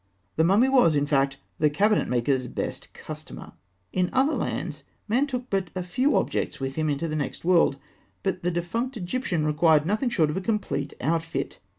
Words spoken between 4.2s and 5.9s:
lands, man took but a